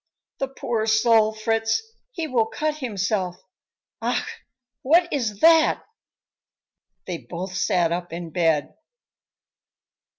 [0.39, 3.35] "The poor soul, Fritz, he will cut himself.
[4.01, 4.39] Ach!
[4.81, 5.85] what is that?"
[7.05, 8.73] They both sat up in bed.